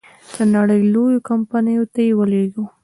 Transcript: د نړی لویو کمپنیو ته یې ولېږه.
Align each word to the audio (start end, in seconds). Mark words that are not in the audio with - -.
د 0.33 0.35
نړی 0.55 0.79
لویو 0.93 1.25
کمپنیو 1.29 1.83
ته 1.93 1.99
یې 2.05 2.11
ولېږه. 2.19 2.63